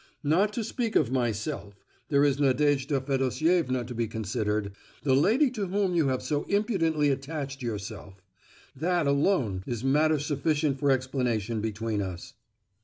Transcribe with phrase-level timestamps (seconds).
[0.23, 6.07] Not to speak of myself—there is Nadejda Fedosievna to be considered—the lady to whom you
[6.07, 8.15] have so impudently attached yourself:
[8.75, 12.33] that alone is matter sufficient for explanation between us."